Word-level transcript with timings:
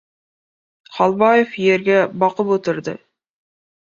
Xolboyev 0.95 1.53
yerga 1.65 1.99
boqib 2.25 2.51
o‘tirdi. 2.57 2.97